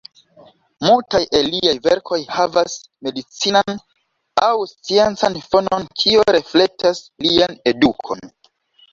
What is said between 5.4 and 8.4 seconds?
fonon kio reflektas lian edukon.